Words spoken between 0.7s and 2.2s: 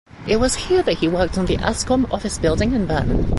that he worked on the Ascom